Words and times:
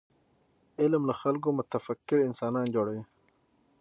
علم 0.81 1.03
له 1.09 1.13
خلکو 1.21 1.49
متفکر 1.59 2.17
انسانان 2.27 2.65
جوړوي. 2.75 3.03